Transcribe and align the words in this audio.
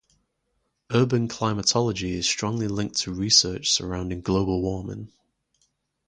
Urban 0.91 1.27
climatology 1.27 2.13
is 2.13 2.27
strongly 2.27 2.67
linked 2.67 2.97
to 3.01 3.13
research 3.13 3.69
surrounding 3.69 4.21
global 4.21 4.59
warming. 4.59 5.11